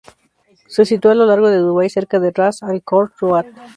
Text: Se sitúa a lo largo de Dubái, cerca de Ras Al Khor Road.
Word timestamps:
Se 0.65 0.83
sitúa 0.83 1.11
a 1.11 1.13
lo 1.13 1.27
largo 1.27 1.47
de 1.51 1.57
Dubái, 1.59 1.87
cerca 1.97 2.17
de 2.19 2.31
Ras 2.33 2.63
Al 2.63 2.81
Khor 2.81 3.13
Road. 3.19 3.45